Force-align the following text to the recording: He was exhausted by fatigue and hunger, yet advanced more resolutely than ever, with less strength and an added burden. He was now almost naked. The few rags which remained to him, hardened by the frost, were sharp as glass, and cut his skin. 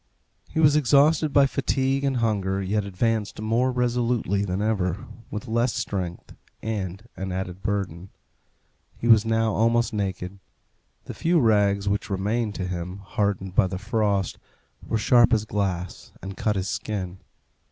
He 0.49 0.59
was 0.59 0.75
exhausted 0.75 1.31
by 1.31 1.45
fatigue 1.45 2.03
and 2.03 2.17
hunger, 2.17 2.59
yet 2.59 2.85
advanced 2.85 3.39
more 3.39 3.71
resolutely 3.71 4.43
than 4.43 4.59
ever, 4.59 5.05
with 5.29 5.47
less 5.47 5.75
strength 5.75 6.33
and 6.63 7.07
an 7.15 7.31
added 7.31 7.61
burden. 7.61 8.09
He 8.97 9.07
was 9.07 9.25
now 9.25 9.53
almost 9.53 9.93
naked. 9.93 10.39
The 11.05 11.13
few 11.13 11.39
rags 11.39 11.87
which 11.87 12.09
remained 12.09 12.55
to 12.55 12.65
him, 12.67 13.01
hardened 13.05 13.53
by 13.53 13.67
the 13.67 13.77
frost, 13.77 14.39
were 14.81 14.97
sharp 14.97 15.33
as 15.33 15.45
glass, 15.45 16.11
and 16.19 16.35
cut 16.35 16.55
his 16.55 16.67
skin. 16.67 17.19